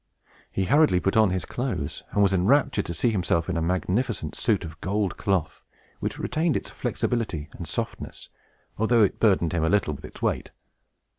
[0.51, 4.33] He hurriedly put on his clothes, and was enraptured to see himself in a magnificent
[4.33, 5.63] suit of gold cloth,
[5.99, 8.29] which retained its flexibility and softness,
[8.79, 10.49] although it burdened him a little with its weight.